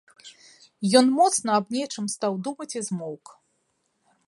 Ён 1.01 1.05
моцна 1.17 1.49
аб 1.61 1.65
нечым 1.77 2.05
стаў 2.15 2.33
думаць 2.49 2.69
і 2.79 2.83
змоўк. 2.91 3.25